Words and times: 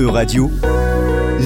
E-Radio, 0.00 0.50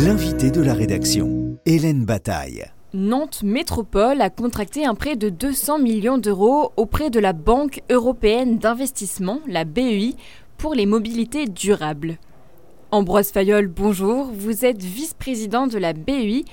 l'invité 0.05 0.53
de 0.53 0.63
la 0.63 0.75
rédaction, 0.75 1.59
Hélène 1.67 2.05
Bataille. 2.05 2.65
Nantes 2.93 3.43
Métropole 3.43 4.21
a 4.21 4.31
contracté 4.31 4.87
un 4.87 4.95
prêt 4.95 5.17
de 5.17 5.29
200 5.29 5.81
millions 5.81 6.19
d'euros 6.19 6.71
auprès 6.77 7.11
de 7.11 7.19
la 7.19 7.33
Banque 7.33 7.83
européenne 7.91 8.59
d'investissement, 8.59 9.41
la 9.49 9.65
BEI, 9.65 10.15
pour 10.57 10.77
les 10.77 10.87
mobilités 10.87 11.47
durables. 11.47 12.17
Ambroise 12.93 13.33
Fayol, 13.33 13.67
bonjour. 13.67 14.31
Vous 14.33 14.65
êtes 14.65 14.81
vice-président 14.81 15.67
de 15.67 15.79
la 15.79 15.93
BEI. 15.93 16.45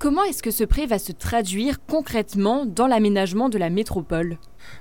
Comment 0.00 0.24
est-ce 0.24 0.42
que 0.42 0.50
ce 0.50 0.64
prêt 0.64 0.86
va 0.86 0.98
se 0.98 1.12
traduire 1.12 1.76
concrètement 1.86 2.66
dans 2.66 2.88
l'aménagement 2.88 3.48
de 3.48 3.58
la 3.58 3.70
métropole? 3.70 4.38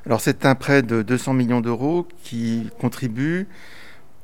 Alors 0.07 0.21
c'est 0.21 0.43
un 0.43 0.55
prêt 0.55 0.81
de 0.81 1.03
200 1.03 1.33
millions 1.33 1.61
d'euros 1.61 2.07
qui 2.23 2.67
contribue 2.79 3.47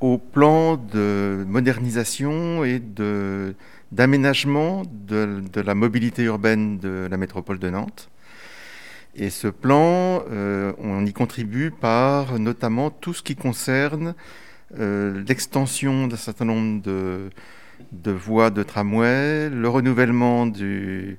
au 0.02 0.18
plan 0.18 0.78
de 0.78 1.44
modernisation 1.48 2.64
et 2.64 2.82
d'aménagement 3.92 4.84
de, 5.08 5.42
la 5.56 5.76
mobilité 5.76 6.24
urbaine 6.24 6.80
de 6.80 7.08
la 7.10 7.18
métropole 7.18 7.60
de 7.60 7.70
Nantes. 7.70 8.10
Et 9.16 9.30
ce 9.30 9.48
plan, 9.48 10.24
euh, 10.32 10.72
on 10.78 11.06
y 11.06 11.14
contribue 11.14 11.72
par 11.72 12.40
notamment 12.40 12.90
tout 12.90 13.14
ce 13.14 13.24
qui 13.24 13.36
concerne 13.36 14.14
euh, 14.78 15.24
l'extension 15.28 16.08
d'un 16.08 16.16
certain 16.16 16.46
nombre 16.46 16.82
de, 16.84 18.12
voies 18.12 18.52
de 18.52 18.64
tramway, 18.64 19.50
le 19.50 19.68
renouvellement 19.68 20.46
du, 20.46 21.18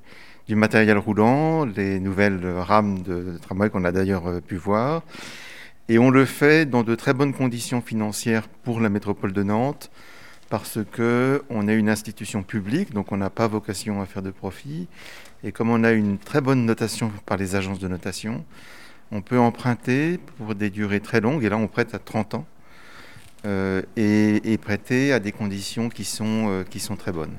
matériel 0.49 0.97
roulant, 0.97 1.65
les 1.65 1.99
nouvelles 1.99 2.45
rames 2.45 3.03
de, 3.03 3.37
tramway 3.41 3.69
qu'on 3.69 3.83
a 3.83 3.91
d'ailleurs 3.91 4.27
euh, 4.27 4.39
pu 4.41 4.55
voir. 4.55 5.03
Et 5.91 5.99
on 5.99 6.09
le 6.09 6.23
fait 6.23 6.65
dans 6.65 6.83
de 6.83 6.95
très 6.95 7.13
bonnes 7.13 7.33
conditions 7.33 7.81
financières 7.81 8.47
pour 8.47 8.79
la 8.79 8.87
métropole 8.87 9.33
de 9.33 9.43
Nantes, 9.43 9.91
parce 10.49 10.79
qu'on 10.95 11.67
est 11.67 11.75
une 11.75 11.89
institution 11.89 12.43
publique, 12.43 12.93
donc 12.93 13.11
on 13.11 13.17
n'a 13.17 13.29
pas 13.29 13.49
vocation 13.49 14.01
à 14.01 14.05
faire 14.05 14.21
de 14.21 14.31
profit. 14.31 14.87
Et 15.43 15.51
comme 15.51 15.69
on 15.69 15.83
a 15.83 15.91
une 15.91 16.17
très 16.17 16.39
bonne 16.39 16.65
notation 16.65 17.11
par 17.25 17.35
les 17.35 17.57
agences 17.57 17.79
de 17.79 17.89
notation, 17.89 18.45
on 19.11 19.21
peut 19.21 19.37
emprunter 19.37 20.17
pour 20.37 20.55
des 20.55 20.69
durées 20.69 21.01
très 21.01 21.19
longues, 21.19 21.43
et 21.43 21.49
là 21.49 21.57
on 21.57 21.67
prête 21.67 21.93
à 21.93 21.99
30 21.99 22.35
ans. 22.35 22.45
Euh, 23.45 23.81
et, 23.97 24.57
prêter 24.59 25.11
à 25.11 25.19
des 25.19 25.33
conditions 25.33 25.89
qui 25.89 26.05
sont, 26.05 26.47
euh, 26.47 26.63
qui 26.63 26.79
sont 26.79 26.95
très 26.95 27.11
bonnes. 27.11 27.35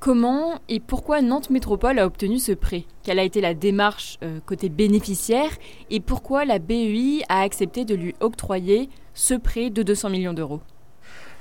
Comment 0.00 0.60
et 0.68 0.78
pourquoi 0.78 1.22
Nantes 1.22 1.50
Métropole 1.50 1.98
a 1.98 2.06
obtenu 2.06 2.38
ce 2.38 2.52
prêt? 2.52 2.84
Quelle 3.02 3.18
a 3.18 3.24
été 3.24 3.40
la 3.40 3.52
démarche 3.52 4.16
euh, 4.22 4.38
côté 4.46 4.68
bénéficiaire 4.68 5.50
et 5.90 5.98
pourquoi 5.98 6.44
la 6.44 6.60
BEI 6.60 7.22
a 7.28 7.40
accepté 7.40 7.84
de 7.84 7.96
lui 7.96 8.14
octroyer 8.20 8.90
ce 9.14 9.34
prêt 9.34 9.70
de 9.70 9.82
200 9.82 10.10
millions 10.10 10.32
d'euros? 10.32 10.60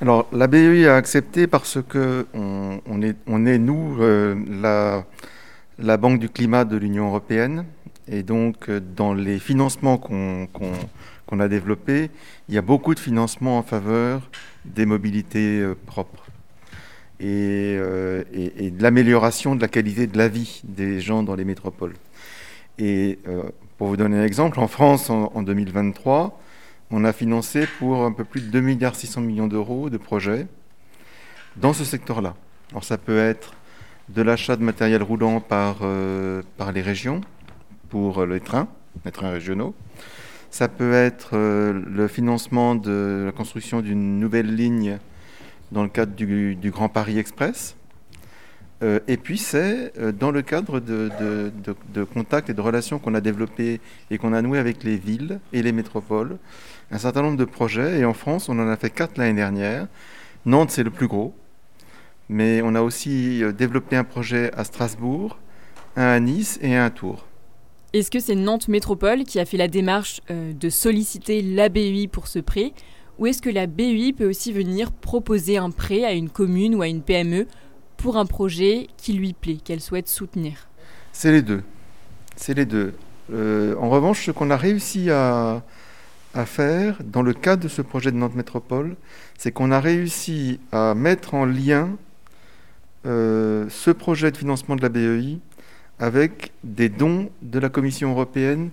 Alors 0.01 0.27
la 0.31 0.47
BEI 0.47 0.87
a 0.87 0.95
accepté 0.95 1.45
parce 1.45 1.77
que 1.87 2.25
on, 2.33 3.01
est, 3.03 3.57
nous 3.59 3.97
la, 3.99 5.05
la, 5.77 5.97
Banque 5.97 6.19
du 6.19 6.29
climat 6.29 6.65
de 6.65 6.77
l'Union 6.77 7.09
européenne 7.09 7.65
et 8.07 8.23
donc 8.23 8.71
dans 8.71 9.13
les 9.13 9.37
financements 9.37 9.99
qu'on 9.99 11.39
a 11.39 11.47
développé, 11.47 12.09
il 12.49 12.55
y 12.55 12.57
a 12.57 12.63
beaucoup 12.63 12.95
de 12.95 12.99
financements 12.99 13.59
en 13.59 13.63
faveur 13.63 14.31
des 14.65 14.87
mobilités 14.87 15.59
euh, 15.59 15.75
propres 15.85 16.25
euh, 17.21 18.23
et, 18.33 18.71
de 18.71 18.83
l'amélioration 18.83 19.55
de 19.55 19.61
la 19.61 19.67
qualité 19.67 20.07
de 20.07 20.17
la 20.17 20.27
vie 20.27 20.61
des 20.63 20.99
gens 20.99 21.23
dans 21.23 21.35
les 21.35 21.45
métropoles. 21.45 21.93
Et 22.77 23.19
euh, 23.27 23.43
pour 23.77 23.87
vous 23.87 23.97
donner 23.97 24.17
un 24.17 24.23
exemple, 24.23 24.59
en 24.59 24.67
France, 24.67 25.09
en, 25.09 25.41
2023, 25.41 26.39
on 26.91 27.03
a 27.03 27.13
financé 27.13 27.67
pour 27.79 28.03
un 28.03 28.11
peu 28.11 28.23
plus 28.23 28.41
de 28.41 28.47
2 28.47 28.61
milliards 28.61 28.95
600 28.95 29.21
millions 29.21 29.47
d'euros 29.47 29.89
de 29.89 29.97
projets 29.97 30.47
dans 31.55 31.73
ce 31.73 31.83
secteur-là. 31.83 32.35
Alors 32.71 32.83
ça 32.83 32.97
peut 32.97 33.17
être 33.17 33.53
de 34.09 34.21
l'achat 34.21 34.55
de 34.55 34.63
matériel 34.63 35.03
roulant 35.03 35.41
par, 35.41 35.77
par 36.57 36.71
les 36.71 36.81
régions 36.81 37.21
pour 37.89 38.25
les 38.25 38.39
trains, 38.39 38.67
les 39.05 39.11
trains 39.11 39.31
régionaux. 39.31 39.75
Ça 40.49 40.67
peut 40.67 40.93
être 40.93 41.31
euh, 41.33 41.73
le 41.73 42.07
financement 42.07 42.75
de 42.75 43.23
la 43.25 43.31
construction 43.31 43.81
d'une 43.81 44.19
nouvelle 44.19 44.55
ligne 44.55 44.97
dans 45.71 45.83
le 45.83 45.89
cadre 45.89 46.13
du, 46.13 46.57
Grand 46.65 46.89
Paris 46.89 47.19
Express. 47.19 47.75
Euh, 48.83 48.99
et 49.07 49.17
puis 49.17 49.39
c'est 49.39 49.91
euh, 49.97 50.11
dans 50.11 50.29
le 50.29 50.43
cadre 50.43 50.79
de, 50.79 51.51
contacts 52.13 52.49
et 52.49 52.53
de 52.53 52.61
relations 52.61 52.99
qu'on 52.99 53.15
a 53.15 53.21
développés 53.21 53.81
et 54.11 54.19
qu'on 54.19 54.33
a 54.33 54.41
noués 54.43 54.59
avec 54.59 54.83
les 54.83 54.97
villes 54.97 55.39
et 55.51 55.63
les 55.63 55.71
métropoles, 55.71 56.37
un 56.91 56.99
certain 56.99 57.23
nombre 57.23 57.37
de 57.37 57.45
projets. 57.45 57.99
Et 57.99 58.05
en 58.05 58.13
France, 58.13 58.49
on 58.49 58.59
en 58.59 58.67
a 58.67 58.77
fait 58.77 58.91
quatre 58.91 59.17
l'année 59.17 59.33
dernière. 59.33 59.87
Nantes, 60.45 60.71
c'est 60.71 60.83
le 60.83 60.91
plus 60.91 61.07
gros. 61.07 61.35
Mais 62.29 62.61
on 62.63 62.75
a 62.75 62.81
aussi 62.81 63.41
développé 63.57 63.95
un 63.95 64.03
projet 64.03 64.51
à 64.53 64.63
Strasbourg, 64.63 65.39
un 65.95 66.07
à 66.07 66.19
Nice 66.19 66.59
et 66.61 66.75
un 66.75 66.85
à 66.85 66.89
Tours. 66.89 67.27
Est-ce 67.93 68.11
que 68.11 68.19
c'est 68.19 68.35
Nantes 68.35 68.67
Métropole 68.67 69.23
qui 69.23 69.39
a 69.39 69.45
fait 69.45 69.57
la 69.57 69.69
démarche 69.69 70.21
euh, 70.29 70.51
de 70.53 70.69
solliciter 70.69 71.41
la 71.41 71.69
BUI 71.69 72.07
pour 72.07 72.27
ce 72.27 72.39
prêt? 72.39 72.73
Ou 73.19 73.25
est-ce 73.25 73.41
que 73.41 73.49
la 73.49 73.65
BUI 73.65 74.13
peut 74.13 74.29
aussi 74.29 74.51
venir 74.51 74.91
proposer 74.91 75.57
un 75.57 75.71
prêt 75.71 76.03
à 76.03 76.13
une 76.13 76.29
commune 76.29 76.75
ou 76.75 76.81
à 76.81 76.87
une 76.87 77.01
PME 77.01 77.47
pour 77.97 78.17
un 78.17 78.25
projet 78.25 78.87
qui 78.97 79.13
lui 79.13 79.33
plaît, 79.33 79.57
qu'elle 79.63 79.81
souhaite 79.81 80.07
soutenir? 80.07 80.67
C'est 81.13 81.31
les 81.31 81.41
deux. 81.41 81.63
C'est 82.35 82.53
les 82.53 82.65
deux. 82.65 82.93
Euh, 83.33 83.75
en 83.79 83.89
revanche, 83.89 84.25
ce 84.25 84.31
qu'on 84.31 84.51
a 84.51 84.57
réussi 84.57 85.09
à, 85.09 85.63
faire 86.45 86.99
dans 87.03 87.23
le 87.23 87.33
cadre 87.33 87.63
de 87.63 87.67
ce 87.67 87.81
projet 87.81 88.11
de 88.11 88.17
Nantes 88.17 88.35
Métropole, 88.35 88.95
c'est 89.39 89.51
qu'on 89.51 89.71
a 89.71 89.79
réussi 89.79 90.59
à 90.71 90.93
mettre 90.93 91.33
en 91.33 91.45
lien 91.45 91.89
euh, 93.07 93.65
ce 93.69 93.89
projet 93.89 94.29
de 94.29 94.37
financement 94.37 94.75
de 94.75 94.83
la 94.83 94.89
BEI 94.89 95.39
avec 95.97 96.51
des 96.63 96.89
dons 96.89 97.31
de 97.41 97.57
la 97.57 97.69
Commission 97.69 98.11
européenne 98.11 98.69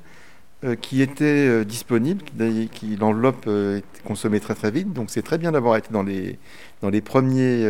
qui 0.81 1.03
étaient 1.03 1.47
euh, 1.49 1.65
disponibles, 1.65 2.23
qui, 2.73 2.97
l'enveloppe 2.97 3.45
euh, 3.47 3.79
est 3.79 4.03
consommée 4.03 4.41
très 4.41 4.55
très 4.55 4.71
vite. 4.71 4.93
Donc 4.93 5.11
c'est 5.11 5.23
très 5.23 5.37
bien 5.37 5.53
d'avoir 5.53 5.77
été 5.77 5.93
dans 5.93 6.03
les, 6.03 6.39
dans 6.81 6.91
les 6.91 7.01
premiers 7.01 7.69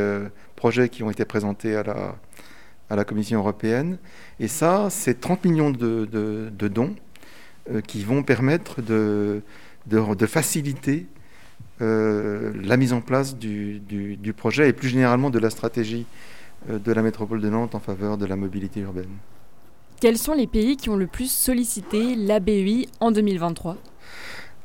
projets 0.56 0.88
qui 0.88 1.02
ont 1.02 1.10
été 1.10 1.24
présentés 1.24 1.74
à 1.74 1.82
la, 1.82 2.16
à 2.90 2.96
la 2.96 3.04
Commission 3.04 3.40
européenne. 3.40 3.98
Et 4.38 4.48
ça, 4.48 4.88
c'est 4.90 5.20
30 5.20 5.44
millions 5.44 5.70
de, 5.70 6.06
de, 6.06 6.68
dons 6.68 6.94
qui 7.86 8.04
vont 8.04 8.22
permettre 8.22 8.82
de, 8.82 9.42
de, 9.86 10.26
faciliter 10.26 11.06
la 11.80 12.76
mise 12.76 12.92
en 12.92 13.00
place 13.00 13.36
du, 13.36 13.80
du, 13.80 14.32
projet 14.32 14.68
et 14.68 14.72
plus 14.72 14.88
généralement 14.88 15.30
de 15.30 15.38
la 15.38 15.50
stratégie 15.50 16.06
de 16.68 16.92
la 16.92 17.02
métropole 17.02 17.40
de 17.40 17.48
Nantes 17.48 17.74
en 17.74 17.80
faveur 17.80 18.18
de 18.18 18.26
la 18.26 18.36
mobilité 18.36 18.80
urbaine. 18.80 19.10
Quels 20.00 20.18
sont 20.18 20.34
les 20.34 20.46
pays 20.46 20.76
qui 20.76 20.90
ont 20.90 20.96
le 20.96 21.06
plus 21.06 21.30
sollicité 21.30 22.14
l'ABEI 22.14 22.88
en 23.00 23.10
2023 23.10 23.76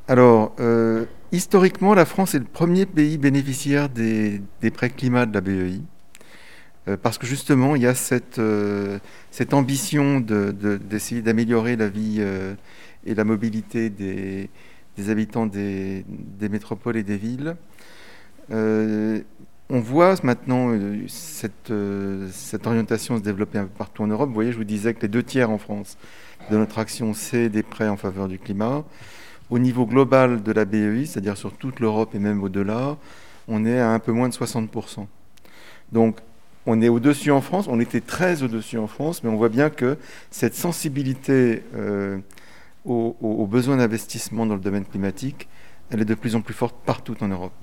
Alors, 0.08 0.54
euh, 0.60 1.06
historiquement, 1.32 1.94
la 1.94 2.06
France 2.06 2.36
est 2.36 2.40
le 2.40 2.46
premier 2.46 2.86
pays 2.86 3.18
bénéficiaire 3.18 3.90
des, 3.90 4.42
prêts 4.74 4.90
climat 4.90 5.26
de 5.26 5.34
la 5.34 5.42
BEI. 5.42 5.82
Euh, 6.88 6.98
parce 7.02 7.18
que 7.18 7.28
justement, 7.28 7.76
il 7.76 7.84
y 7.84 7.88
a 7.88 7.94
cette, 7.94 8.40
euh, 8.40 9.00
ambition 9.52 10.20
d'essayer 10.20 11.22
d'améliorer 11.22 11.76
la 11.76 11.88
vie 11.88 12.22
et 13.06 13.16
la 13.16 13.24
mobilité 13.24 13.90
des, 13.90 14.50
habitants 15.10 15.46
des, 15.46 16.04
métropoles 16.42 16.98
et 16.98 17.04
des 17.04 17.18
villes 17.18 17.56
on 19.70 19.80
voit 19.80 20.16
maintenant 20.24 20.72
euh, 20.72 21.06
euh, 21.70 22.28
cette, 22.32 22.68
orientation 22.68 23.18
se 23.18 23.22
développer 23.22 23.60
un 23.60 23.66
peu 23.66 23.78
partout 23.78 24.04
en 24.04 24.08
Europe. 24.08 24.30
Vous 24.30 24.34
voyez, 24.34 24.52
je 24.52 24.58
vous 24.58 24.64
disais 24.64 24.94
que 24.94 25.02
les 25.02 25.08
deux 25.08 25.22
tiers 25.22 25.50
en 25.52 25.60
France 25.60 25.98
de 26.50 26.58
notre 26.58 26.80
action, 26.80 27.14
c'est 27.14 27.50
des 27.50 27.62
prêts 27.62 27.88
en 27.88 27.98
faveur 27.98 28.28
du 28.28 28.40
climat. 28.40 28.84
Au 29.52 29.60
niveau 29.60 29.86
global 29.86 30.42
de 30.42 30.52
la 30.52 30.66
BEI, 30.66 31.06
c'est-à-dire 31.06 31.38
sur 31.38 31.54
toute 31.54 31.80
l'Europe 31.80 32.16
et 32.16 32.20
même 32.20 32.42
au-delà, 32.44 32.98
on 33.48 33.66
est 33.66 33.80
à 33.80 33.92
un 33.92 34.00
peu 34.00 34.12
moins 34.12 34.30
de 34.30 34.34
60%. 34.34 35.06
Donc, 35.92 36.18
on 36.66 36.82
est 36.82 36.90
au-dessus 36.90 37.32
en 37.32 37.42
France, 37.42 37.68
on 37.68 37.80
était 37.80 38.02
très 38.02 38.44
au-dessus 38.44 38.78
en 38.78 38.88
France, 38.88 39.24
mais 39.24 39.30
on 39.30 39.38
voit 39.38 39.50
bien 39.50 39.70
que 39.70 39.98
cette 40.30 40.56
sensibilité 40.56 41.64
euh, 41.76 42.20
aux 42.86 43.48
besoins 43.48 43.78
d'investissement 43.78 44.46
dans 44.46 44.56
le 44.56 44.62
domaine 44.62 44.86
climatique, 44.86 45.48
elle 45.92 46.02
est 46.02 46.06
de 46.06 46.16
plus 46.16 46.36
en 46.36 46.42
plus 46.42 46.54
forte 46.54 46.76
partout 46.86 47.16
en 47.22 47.28
Europe. 47.28 47.54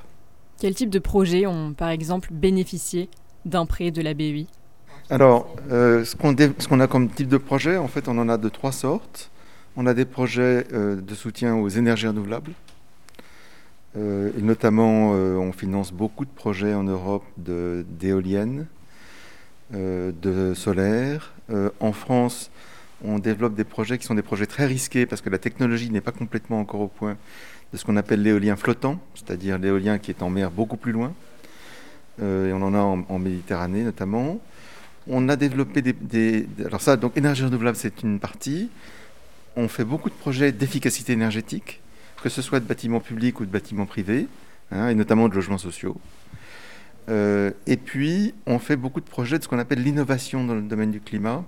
Quel 0.59 0.75
type 0.75 0.89
de 0.89 0.99
projets 0.99 1.47
ont, 1.47 1.75
par 1.75 1.91
exemple, 1.91 2.31
bénéficié 2.33 3.11
d'un 3.45 3.67
prêt 3.67 3.91
de 3.91 4.01
la 4.01 4.15
BEI 4.15 4.47
Alors, 5.11 5.55
euh, 5.71 6.05
ce 6.05 6.17
qu'on 6.17 6.81
a 6.81 6.87
comme 6.87 7.11
type 7.11 7.29
de 7.29 7.37
projet, 7.37 7.77
en 7.77 7.89
fait, 7.89 8.09
on 8.09 8.17
en 8.19 8.29
a 8.29 8.39
de 8.39 8.49
trois 8.49 8.73
sortes. 8.73 9.31
On 9.77 9.87
a 9.87 9.93
des 9.93 10.07
projets 10.07 10.67
euh, 10.73 10.97
de 10.97 11.15
soutien 11.15 11.57
aux 11.57 11.69
énergies 11.69 12.07
renouvelables. 12.07 12.53
Euh, 13.99 14.31
et 14.39 14.43
notamment, 14.43 15.11
on 15.11 15.53
finance 15.53 15.93
beaucoup 15.93 16.25
de 16.25 16.31
projets 16.31 16.75
en 16.75 16.85
Europe 16.85 17.25
d'éoliennes, 17.37 18.67
de, 19.73 20.53
solaire. 20.55 21.35
en 21.81 21.93
France, 21.93 22.51
on 23.05 23.19
développe 23.19 23.55
des 23.55 23.65
projets 23.65 23.99
qui 23.99 24.07
sont 24.07 24.15
des 24.15 24.23
projets 24.23 24.47
très 24.47 24.67
risqués 24.67 25.07
parce 25.07 25.21
que 25.21 25.31
la 25.31 25.39
technologie 25.39 25.91
n'est 25.91 26.01
pas 26.01 26.13
complètement 26.13 26.61
encore 26.61 26.81
au 26.81 26.89
point 26.89 27.17
de 27.73 27.79
ce 27.79 27.85
qu'on 27.85 27.97
appelle 27.97 28.23
l'éolien 28.23 28.57
flottant, 28.57 29.01
c'est-à-dire 29.15 29.59
l'éolien 29.59 29.99
qui 29.99 30.11
est 30.11 30.23
en 30.23 30.31
mer 30.31 30.51
beaucoup 30.51 30.77
plus 30.77 30.93
loin. 30.93 31.13
et 32.21 32.53
on 32.53 32.63
en 32.63 32.75
a 32.75 32.79
en, 32.79 33.19
Méditerranée 33.19 33.83
notamment. 33.83 34.41
On 35.09 35.29
a 35.29 35.37
développé 35.37 35.83
des, 35.83 36.49
Alors 36.65 36.81
ça, 36.81 36.97
donc 36.97 37.17
énergie 37.17 37.45
renouvelable, 37.45 37.77
c'est 37.77 38.03
une 38.03 38.19
partie. 38.19 38.71
On 39.57 39.69
fait 39.69 39.85
beaucoup 39.85 40.09
de 40.09 40.15
projets 40.15 40.53
d'efficacité 40.53 41.13
énergétique, 41.13 41.81
que 42.23 42.29
ce 42.29 42.43
soit 42.43 42.61
de 42.61 42.65
bâtiments 42.65 43.01
publics 43.01 43.41
ou 43.41 43.47
de 43.47 43.51
bâtiments 43.51 43.87
privés, 43.87 44.27
hein, 44.73 44.89
et 44.89 44.95
notamment 44.95 45.29
de 45.29 45.35
logements 45.35 45.59
sociaux. 45.59 45.97
et 47.09 47.77
puis, 47.77 48.35
on 48.47 48.59
fait 48.59 48.77
beaucoup 48.77 49.01
de 49.01 49.07
projets 49.07 49.39
de 49.39 49.45
ce 49.45 49.49
qu'on 49.49 49.59
appelle 49.61 49.83
l'innovation 49.83 50.45
dans 50.45 50.55
le 50.55 50.63
domaine 50.63 50.91
du 50.91 51.01
climat. 51.01 51.45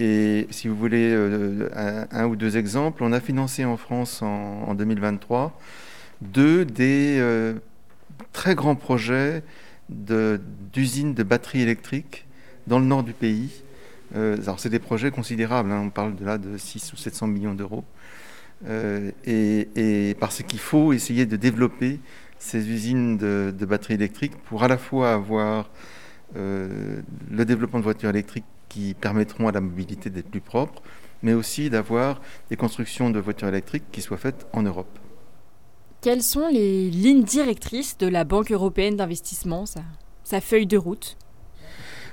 Et 0.00 0.46
si 0.50 0.66
vous 0.66 0.76
voulez 0.76 1.14
un, 2.10 2.26
ou 2.26 2.34
deux 2.34 2.56
exemples, 2.56 3.04
on 3.04 3.12
a 3.12 3.20
financé 3.20 3.64
en 3.64 3.76
France 3.76 4.22
en, 4.22 4.74
2023 4.74 5.58
deux 6.22 6.64
des 6.64 7.22
très 8.32 8.54
grands 8.54 8.76
projets 8.76 9.42
d'usines 9.90 11.14
de, 11.14 11.22
batteries 11.22 11.62
électriques 11.62 12.26
dans 12.66 12.78
le 12.78 12.86
nord 12.86 13.02
du 13.02 13.12
pays. 13.12 13.62
Euh, 14.16 14.36
alors 14.42 14.58
c'est 14.58 14.70
des 14.70 14.78
projets 14.78 15.10
considérables, 15.10 15.70
hein. 15.70 15.82
on 15.86 15.90
parle 15.90 16.16
de 16.16 16.24
là 16.24 16.38
de 16.38 16.56
6 16.56 16.92
ou 16.92 16.96
700 16.96 17.26
millions 17.28 17.54
d'euros. 17.54 17.84
Euh, 18.66 19.10
et, 19.24 20.16
parce 20.20 20.42
qu'il 20.42 20.58
faut 20.58 20.92
essayer 20.92 21.26
de 21.26 21.36
développer 21.36 21.98
ces 22.38 22.68
usines 22.68 23.16
de, 23.16 23.52
batteries 23.66 23.94
électriques 23.94 24.36
pour 24.44 24.62
à 24.62 24.68
la 24.68 24.78
fois 24.78 25.12
avoir 25.12 25.70
euh, 26.36 27.00
le 27.30 27.44
développement 27.44 27.78
de 27.78 27.84
voitures 27.84 28.10
électriques 28.10 28.44
qui 28.70 28.94
permettront 28.94 29.48
à 29.48 29.52
la 29.52 29.60
mobilité 29.60 30.08
d'être 30.08 30.30
plus 30.30 30.40
propre, 30.40 30.80
mais 31.22 31.34
aussi 31.34 31.68
d'avoir 31.68 32.22
des 32.48 32.56
constructions 32.56 33.10
de 33.10 33.20
voitures 33.20 33.48
électriques 33.48 33.84
qui 33.92 34.00
soient 34.00 34.16
faites 34.16 34.46
en 34.54 34.62
Europe. 34.62 34.98
Quelles 36.00 36.22
sont 36.22 36.48
les 36.48 36.88
lignes 36.88 37.24
directrices 37.24 37.98
de 37.98 38.06
la 38.06 38.24
Banque 38.24 38.50
européenne 38.50 38.96
d'investissement, 38.96 39.66
sa, 39.66 40.40
feuille 40.40 40.66
de 40.66 40.78
route? 40.78 41.18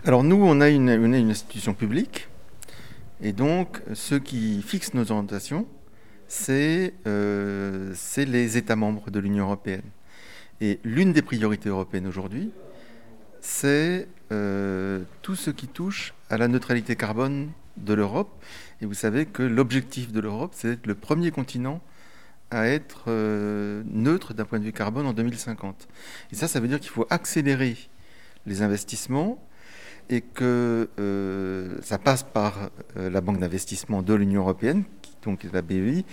Alors 0.04 0.24
nous, 0.24 0.36
on 0.36 0.60
a 0.60 0.68
une, 0.68 0.90
une, 0.90 1.30
institution 1.30 1.74
publique, 1.74 2.28
et 3.22 3.32
donc 3.32 3.82
ceux 3.94 4.20
qui 4.20 4.62
fixent 4.62 4.94
nos 4.94 5.10
orientations, 5.12 5.66
c'est 6.28 6.94
euh, 7.08 7.94
les 8.18 8.58
États 8.58 8.76
membres 8.76 9.10
de 9.10 9.20
l'Union 9.20 9.46
européenne. 9.46 9.90
Et 10.60 10.80
l'une 10.84 11.14
des 11.14 11.22
priorités 11.22 11.70
européennes 11.70 12.08
aujourd'hui, 12.08 12.52
c'est 13.40 14.08
euh, 14.32 15.04
tout 15.22 15.36
ce 15.36 15.52
qui 15.52 15.68
touche 15.68 16.14
à 16.30 16.38
la 16.38 16.48
neutralité 16.48 16.96
carbone 16.96 17.50
de 17.78 17.94
l'Europe. 17.94 18.30
Et 18.82 18.86
vous 18.86 18.94
savez 18.94 19.26
que 19.26 19.44
l'objectif 19.44 20.12
de 20.12 20.20
l'Europe, 20.20 20.52
c'est 20.54 20.70
d'être 20.70 20.88
le 20.88 20.96
premier 20.96 21.32
continent 21.32 21.82
à 22.52 22.68
être 22.68 23.06
euh, 23.08 23.84
neutre 23.86 24.34
d'un 24.34 24.46
point 24.46 24.60
de 24.60 24.64
vue 24.64 24.74
carbone 24.74 25.06
en 25.06 25.14
2050. 25.14 25.88
Et 26.32 26.36
ça, 26.36 26.48
ça 26.48 26.60
veut 26.60 26.68
dire 26.68 26.80
qu'il 26.80 26.92
faut 26.92 27.08
accélérer 27.10 27.78
les 28.46 28.62
investissements 28.62 29.44
et 30.10 30.22
que 30.22 30.90
euh, 31.00 31.78
ça 31.82 31.98
passe 31.98 32.24
par 32.24 32.70
euh, 32.96 33.10
la 33.10 33.20
Banque 33.20 33.40
d'investissement 33.40 34.02
de 34.02 34.14
l'Union 34.14 34.42
européenne, 34.42 34.84
donc 35.24 35.46
la 35.52 35.62
BEI, 35.62 36.06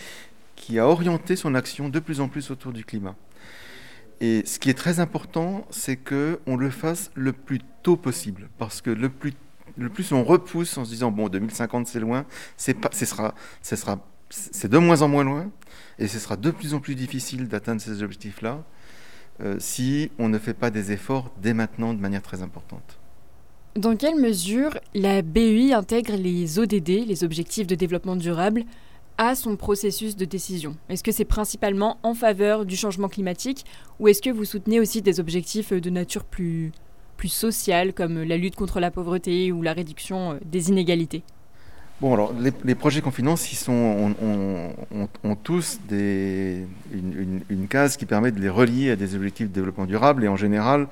qui 0.57 0.79
a 0.79 0.89
orienté 0.89 1.37
son 1.37 1.55
action 1.55 1.89
de 1.89 2.01
plus 2.01 2.21
en 2.21 2.29
plus 2.29 2.51
autour 2.51 2.73
du 2.73 2.85
climat. 2.85 3.15
Et 4.21 4.43
ce 4.47 4.59
qui 4.59 4.71
est 4.71 4.75
très 4.75 5.01
important, 5.01 5.67
c'est 5.71 5.97
qu'on 5.97 6.57
le 6.57 6.71
fasse 6.71 7.11
le 7.15 7.33
plus 7.33 7.61
tôt 7.83 7.97
possible, 7.97 8.49
parce 8.59 8.81
que 8.81 8.91
le 8.91 9.09
plus, 9.09 9.35
le 9.77 9.89
plus 9.89 10.13
on 10.13 10.25
repousse 10.25 10.77
en 10.79 10.85
se 10.85 10.91
disant 10.91 11.11
bon 11.11 11.29
2050 11.29 11.87
c'est 11.87 12.01
loin, 12.01 12.27
c'est 12.57 12.75
pas, 12.75 12.91
ce 12.93 13.05
sera, 13.05 13.35
ce 13.63 13.77
sera 13.77 13.99
c'est 14.31 14.71
de 14.71 14.79
moins 14.79 15.03
en 15.03 15.09
moins 15.09 15.25
loin 15.25 15.51
et 15.99 16.09
ce 16.09 16.19
sera 16.19 16.37
de 16.37 16.51
plus 16.51 16.75
en 16.75 16.81
plus 16.81 16.95
difficile 16.95 17.49
d'atteindre 17.49 17.81
ces 17.81 18.03
objectifs-là 18.03 18.65
euh, 19.41 19.57
si 19.59 20.11
on 20.19 20.29
ne 20.29 20.39
fait 20.39 20.55
pas 20.55 20.71
des 20.71 20.93
efforts 20.93 21.31
dès 21.43 21.55
maintenant 21.55 21.95
de 21.95 22.01
manière 22.01 22.23
très 22.23 22.43
importante. 22.43 22.99
Dans 23.77 23.97
quelle 23.97 24.15
mesure 24.15 24.79
la 24.95 25.23
BEI 25.23 25.73
intègre 25.73 26.15
les 26.15 26.61
ODD, 26.61 27.07
les 27.07 27.25
objectifs 27.25 27.67
de 27.67 27.75
développement 27.75 28.15
durable, 28.15 28.63
à 29.19 29.35
son 29.35 29.57
processus 29.57 30.15
de 30.15 30.25
décision? 30.25 30.77
Est-ce 30.89 31.03
que 31.03 31.11
c'est 31.11 31.25
principalement 31.25 31.99
en 32.05 32.15
faveur 32.15 32.67
du 32.67 32.77
changement 32.77 33.09
climatique 33.09 33.65
ou 33.99 34.07
est-ce 34.07 34.23
que 34.23 34.31
vous 34.31 34.45
soutenez 34.45 34.79
aussi 34.79 35.03
des 35.03 35.19
objectifs 35.19 35.73
de 35.73 35.91
nature 35.91 36.25
plus, 36.25 36.71
plus 37.17 37.29
sociale 37.29 37.93
comme 37.93 38.23
la 38.23 38.37
lutte 38.37 38.57
contre 38.57 38.81
la 38.81 38.91
pauvreté 38.91 39.53
ou 39.53 39.63
la 39.63 39.73
réduction 39.73 40.33
euh, 40.33 40.35
des 40.45 40.69
inégalités 40.69 41.23
Bon, 42.01 42.13
alors, 42.13 42.35
les, 42.65 42.75
projets 42.75 43.01
qu'on 43.01 43.13
finance, 43.13 43.53
ils 43.53 43.71
ont, 43.71 44.13
tous 45.45 45.79
une, 45.91 47.69
case 47.71 47.97
qui 47.97 48.05
permet 48.05 48.33
de 48.33 48.41
les 48.41 48.49
relier 48.49 48.91
à 48.91 48.97
des 48.97 49.15
objectifs 49.15 49.49
de 49.49 49.55
développement 49.55 49.87
durable 49.87 50.25
et 50.25 50.29
en 50.29 50.37
général 50.37 50.89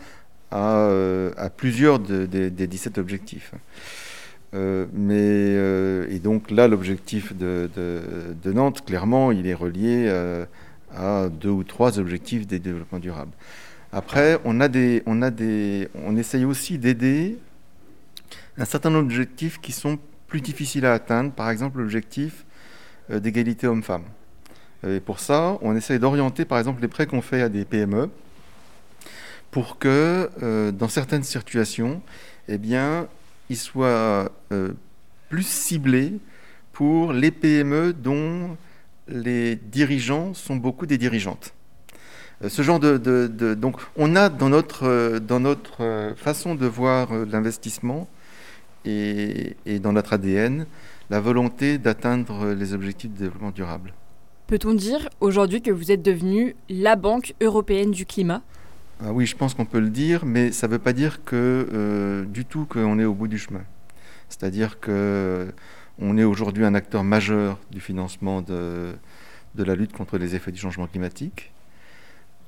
à, 0.53 0.77
euh, 0.77 1.33
plusieurs 1.57 1.99
des 1.99 2.51
17 2.51 2.99
objectifs. 2.99 3.53
Euh, 4.55 4.87
mais, 4.93 6.15
et 6.15 6.21
donc 6.21 6.53
là, 6.53 6.69
l'objectif 6.69 7.37
de, 7.37 7.69
Nantes, 8.47 8.85
clairement, 8.85 9.33
il 9.33 9.49
est 9.49 9.55
relié 9.55 10.09
à 10.97 11.29
deux 11.29 11.51
ou 11.51 11.65
trois 11.65 11.99
objectifs 11.99 12.47
des 12.47 12.61
développements 12.61 13.01
durables. 13.01 13.33
Après, 13.93 14.41
on, 14.45 14.59
a 14.61 14.69
des, 14.69 15.03
on, 15.05 15.21
a 15.21 15.31
des, 15.31 15.89
on 15.95 16.17
essaye 16.17 16.47
aussi 16.47 16.79
d'aider 16.79 17.39
un 18.57 18.65
certain 18.65 18.89
nombre 18.89 19.09
d'objectifs 19.09 19.61
qui 19.61 19.73
sont 19.73 19.99
plus 20.27 20.41
difficile 20.41 20.87
à 20.87 20.95
atteindre, 20.95 21.31
par 21.31 21.51
exemple 21.51 21.79
l'objectif 21.79 22.47
euh, 23.11 23.21
d'égalité 23.21 23.67
homme-femme. 23.67 24.05
Euh, 24.85 24.97
et 24.97 25.01
pour 25.01 25.21
ça, 25.21 25.59
on 25.61 25.77
essaie 25.77 25.99
d'orienter 25.99 26.47
par 26.47 26.59
exemple 26.59 26.81
les 26.81 26.89
prêts 26.89 27.07
qu'on 27.07 27.21
fait 27.21 27.43
à 27.43 27.51
des 27.51 27.67
PME 27.67 28.09
pour 29.51 29.79
que 29.79 30.31
euh, 30.43 30.73
dans 30.73 30.89
certaines 30.89 31.23
situations, 31.23 32.01
eh 32.49 32.57
bien, 32.57 33.09
ils 33.51 33.59
soient 33.59 34.33
plus 35.29 35.47
ciblés 35.47 36.15
pour 36.73 37.13
les 37.13 37.31
PME 37.31 37.93
dont 37.93 38.57
les 39.07 39.57
dirigeants 39.57 40.33
sont 40.33 40.57
beaucoup 40.57 40.87
des 40.87 40.97
dirigeantes. 40.97 41.53
Ce 42.49 42.63
genre 42.63 42.81
de, 42.81 43.55
donc 43.55 43.77
on 43.97 44.17
a 44.17 44.29
dans 44.29 44.49
notre 44.49 45.19
dans 45.21 45.39
notre 45.39 46.15
façon 46.17 46.55
de 46.55 46.67
voir 46.67 47.15
l'investissement 47.31 48.09
et, 48.85 49.55
dans 49.81 49.93
notre 49.93 50.15
ADN 50.15 50.67
la 51.11 51.21
volonté 51.21 51.79
d'atteindre 51.79 52.53
les 52.53 52.75
objectifs 52.75 53.13
de 53.13 53.19
développement 53.19 53.51
durable. 53.51 53.93
Peut-on 54.47 54.75
dire 54.75 55.09
aujourd'hui 55.21 55.63
que 55.63 55.71
vous 55.71 55.93
êtes 55.93 56.03
devenu 56.03 56.57
la 56.69 56.97
Banque 56.97 57.35
européenne 57.41 57.91
du 57.91 58.07
climat? 58.07 58.43
Ah 59.05 59.13
Oui, 59.13 59.27
je 59.27 59.37
pense 59.37 59.55
qu'on 59.55 59.65
peut 59.65 59.81
le 59.81 59.91
dire, 59.91 60.25
mais 60.25 60.53
ça 60.53 60.67
ne 60.69 60.73
veut 60.73 60.79
pas 60.79 60.93
dire 60.93 61.25
que 61.25 61.67
euh, 61.73 62.25
du 62.25 62.45
tout 62.45 62.67
qu'on 62.67 62.99
est 62.99 63.05
au 63.05 63.15
bout 63.15 63.29
du 63.29 63.39
chemin. 63.39 63.63
C'est-à-dire 64.29 64.81
que 64.81 65.53
on 65.99 66.17
est 66.17 66.25
aujourd'hui 66.25 66.65
un 66.65 66.75
acteur 66.75 67.05
majeur 67.05 67.59
du 67.71 67.81
financement 67.81 68.43
de, 68.43 68.93
de 69.55 69.65
la 69.65 69.75
lutte 69.75 69.93
contre 69.93 70.19
les 70.19 70.35
effets 70.35 70.53
du 70.53 70.59
changement 70.59 70.87
climatique. 70.87 71.53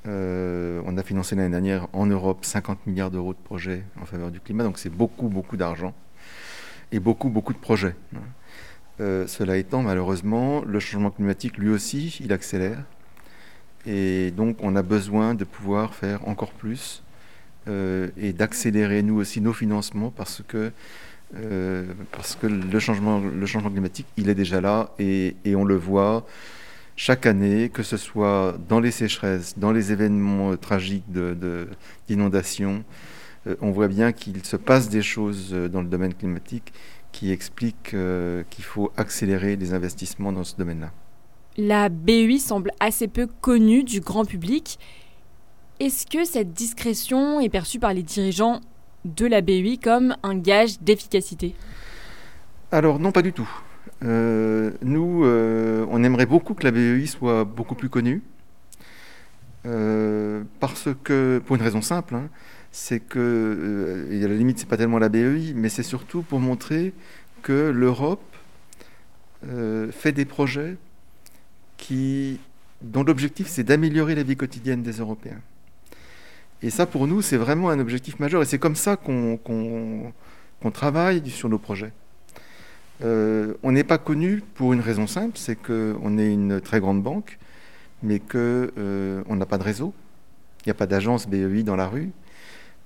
Euh, 0.06 0.82
on 0.84 0.98
a 0.98 1.02
financé 1.02 1.34
l'année 1.34 1.50
dernière 1.50 1.88
en 1.94 2.04
Europe 2.04 2.44
50 2.44 2.86
milliards 2.86 3.10
d'euros 3.10 3.32
de 3.32 3.38
projets 3.38 3.82
en 4.00 4.04
faveur 4.04 4.30
du 4.30 4.38
climat, 4.38 4.62
donc 4.62 4.78
c'est 4.78 4.90
beaucoup, 4.90 5.28
beaucoup 5.28 5.56
d'argent 5.56 5.94
et 6.92 7.00
beaucoup, 7.00 7.30
beaucoup 7.30 7.54
de 7.54 7.58
projets. 7.58 7.96
Euh, 9.00 9.26
cela 9.26 9.56
étant, 9.56 9.82
malheureusement, 9.82 10.62
le 10.62 10.78
changement 10.78 11.10
climatique, 11.10 11.56
lui 11.56 11.70
aussi, 11.70 12.18
il 12.20 12.32
accélère. 12.32 12.84
Et 13.86 14.30
donc, 14.30 14.58
on 14.60 14.76
a 14.76 14.82
besoin 14.82 15.34
de 15.34 15.44
pouvoir 15.44 15.94
faire 15.94 16.26
encore 16.28 16.52
plus 16.52 17.02
euh, 17.66 18.08
et 18.18 18.32
d'accélérer, 18.32 19.02
nous 19.02 19.16
aussi, 19.16 19.40
nos 19.40 19.54
financements 19.54 20.10
parce 20.10 20.42
que, 20.46 20.70
parce 22.12 22.36
que 22.36 22.46
le, 22.46 22.78
changement, 22.78 23.18
le 23.20 23.46
changement 23.46 23.70
climatique, 23.70 24.06
il 24.16 24.28
est 24.28 24.36
déjà 24.36 24.60
là 24.60 24.90
et, 24.98 25.34
on 25.56 25.64
le 25.64 25.74
voit 25.74 26.26
chaque 26.96 27.26
année, 27.26 27.68
que 27.68 27.82
ce 27.82 27.96
soit 27.96 28.56
dans 28.68 28.80
les 28.80 28.90
sécheresses, 28.90 29.58
dans 29.58 29.72
les 29.72 29.92
événements 29.92 30.56
tragiques 30.56 31.04
d'inondation, 32.08 32.84
euh, 33.46 33.56
on 33.60 33.70
voit 33.70 33.88
bien 33.88 34.12
qu'il 34.12 34.44
se 34.44 34.56
passe 34.56 34.88
des 34.88 35.02
choses 35.02 35.50
euh, 35.52 35.68
dans 35.68 35.82
le 35.82 35.88
domaine 35.88 36.14
climatique 36.14 36.72
qui 37.12 37.30
expliquent 37.30 37.94
euh, 37.94 38.42
qu'il 38.50 38.64
faut 38.64 38.90
accélérer 38.96 39.56
les 39.56 39.74
investissements 39.74 40.32
dans 40.32 40.44
ce 40.44 40.56
domaine-là. 40.56 40.90
La 41.56 41.88
BEI 41.88 42.38
semble 42.38 42.72
assez 42.80 43.06
peu 43.06 43.28
connue 43.40 43.84
du 43.84 44.00
grand 44.00 44.24
public. 44.24 44.78
Est-ce 45.78 46.06
que 46.06 46.24
cette 46.24 46.52
discrétion 46.52 47.40
est 47.40 47.48
perçue 47.48 47.78
par 47.78 47.94
les 47.94 48.02
dirigeants 48.02 48.60
de 49.04 49.26
la 49.26 49.40
BEI 49.40 49.76
comme 49.76 50.16
un 50.22 50.36
gage 50.36 50.80
d'efficacité? 50.80 51.54
Alors 52.72 52.98
non, 52.98 53.12
pas 53.12 53.22
du 53.22 53.32
tout. 53.32 53.48
nous, 54.02 55.24
on 56.04 56.06
aimerait 56.06 56.26
beaucoup 56.26 56.52
que 56.52 56.64
la 56.64 56.70
BEI 56.70 57.06
soit 57.06 57.44
beaucoup 57.44 57.74
plus 57.74 57.88
connue, 57.88 58.20
parce 59.62 60.88
que, 61.02 61.40
pour 61.46 61.56
une 61.56 61.62
raison 61.62 61.80
simple, 61.80 62.14
hein, 62.14 62.28
c'est 62.72 63.00
que, 63.00 63.18
euh, 63.18 64.24
à 64.24 64.28
la 64.28 64.34
limite, 64.34 64.58
c'est 64.58 64.68
pas 64.68 64.76
tellement 64.76 64.98
la 64.98 65.08
BEI, 65.08 65.54
mais 65.54 65.70
c'est 65.70 65.82
surtout 65.82 66.20
pour 66.20 66.40
montrer 66.40 66.92
que 67.42 67.70
l'Europe 67.70 68.20
euh, 69.48 69.90
fait 69.92 70.12
des 70.12 70.26
projets 70.26 70.76
qui, 71.78 72.38
dont 72.82 73.02
l'objectif 73.02 73.46
c'est 73.46 73.64
d'améliorer 73.64 74.14
la 74.14 74.24
vie 74.24 74.36
quotidienne 74.36 74.82
des 74.82 74.98
Européens. 74.98 75.40
Et 76.60 76.68
ça, 76.68 76.84
pour 76.84 77.06
nous, 77.06 77.22
c'est 77.22 77.38
vraiment 77.38 77.70
un 77.70 77.78
objectif 77.78 78.18
majeur. 78.18 78.42
Et 78.42 78.44
c'est 78.44 78.58
comme 78.58 78.76
ça 78.76 78.96
qu'on 78.96 80.22
travaille 80.72 81.30
sur 81.30 81.48
nos 81.48 81.58
projets. 81.58 81.92
Euh, 83.02 83.54
on 83.62 83.72
n'est 83.72 83.84
pas 83.84 83.98
connu 83.98 84.42
pour 84.54 84.72
une 84.72 84.80
raison 84.80 85.06
simple, 85.06 85.36
c'est 85.36 85.56
qu'on 85.56 86.18
est 86.18 86.32
une 86.32 86.60
très 86.60 86.80
grande 86.80 87.02
banque, 87.02 87.38
mais 88.02 88.18
qu'on 88.18 88.28
euh, 88.38 89.22
n'a 89.28 89.46
pas 89.46 89.58
de 89.58 89.64
réseau. 89.64 89.92
Il 90.64 90.68
n'y 90.68 90.70
a 90.70 90.74
pas 90.74 90.86
d'agence 90.86 91.26
BEI 91.26 91.62
dans 91.62 91.76
la 91.76 91.88
rue. 91.88 92.10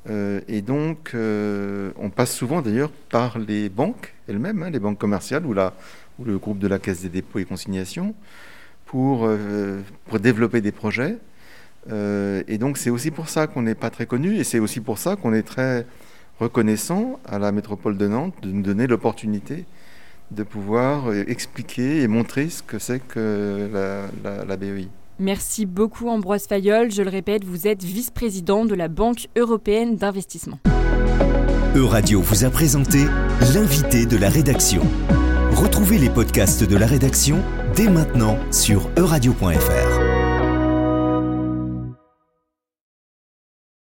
Euh, 0.09 0.41
et 0.49 0.63
donc, 0.63 1.15
on 1.15 2.11
passe 2.11 2.35
souvent 2.35 2.63
d'ailleurs 2.63 2.91
par 3.11 3.39
les 3.39 3.69
banques 3.69 4.15
elles-mêmes, 4.29 4.63
hein, 4.63 4.71
les 4.71 4.79
banques 4.79 4.99
commerciales 4.99 5.45
ou, 5.45 5.53
ou, 5.53 6.25
le 6.25 6.39
groupe 6.39 6.59
de 6.59 6.69
la 6.69 6.79
Caisse 6.79 7.03
des 7.03 7.09
dépôts 7.09 7.39
et 7.39 7.45
consignations, 7.45 8.15
pour 8.87 9.29
développer 10.19 10.63
des 10.63 10.73
projets. 10.73 11.19
et 11.91 12.59
donc, 12.59 12.79
c'est 12.79 12.91
aussi 12.91 13.11
pour 13.11 13.29
ça 13.29 13.47
qu'on 13.47 13.63
n'est 13.63 13.75
pas 13.75 13.91
très 13.91 14.07
connu, 14.07 14.37
et 14.37 14.45
c'est 14.45 14.59
aussi 14.59 14.81
pour 14.81 14.99
ça 14.99 15.17
qu'on 15.17 15.35
est 15.35 15.43
très 15.43 15.87
reconnaissant 16.41 17.21
à 17.27 17.39
la 17.39 17.53
métropole 17.53 17.99
de 17.99 18.09
Nantes 18.09 18.35
de 18.43 18.51
nous 18.51 18.63
donner 18.63 18.87
l'opportunité 18.87 19.67
de 20.31 20.43
pouvoir 20.43 21.11
euh, 21.11 21.25
expliquer 21.29 22.03
et 22.03 22.09
montrer 22.09 22.49
ce 22.49 22.63
que 22.63 22.79
c'est 22.79 23.01
que 23.01 23.69
la, 23.73 24.45
la, 24.45 24.57
BEI. 24.57 24.89
Merci 25.19 25.67
beaucoup 25.67 26.09
Ambroise 26.09 26.47
Fayol. 26.47 26.91
Je 26.91 27.03
le 27.03 27.11
répète, 27.11 27.45
vous 27.45 27.67
êtes 27.67 27.83
vice-président 27.83 28.65
de 28.65 28.75
la 28.75 28.89
Banque 28.89 29.29
européenne 29.37 29.97
d'investissement. 29.97 30.61
Euradio 31.75 32.21
vous 32.21 32.45
a 32.45 32.51
présenté 32.51 33.05
l'invité 33.55 34.07
de 34.07 34.17
la 34.17 34.29
rédaction. 34.29 34.83
Retrouvez 35.53 35.99
les 35.99 36.11
podcasts 36.11 36.65
de 36.65 36.77
la 36.77 36.87
rédaction 36.87 37.43
dès 37.75 37.89
maintenant 37.89 38.39
sur 38.51 38.89
euradio.fr. 38.97 40.08